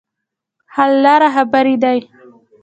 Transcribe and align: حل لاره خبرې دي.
حل 0.73 0.91
لاره 1.03 1.29
خبرې 1.35 1.75
دي. 1.83 1.99